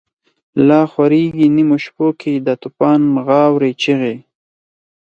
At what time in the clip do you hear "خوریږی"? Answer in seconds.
0.91-1.47